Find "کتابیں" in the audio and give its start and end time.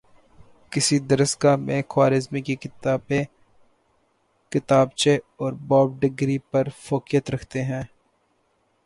2.55-3.23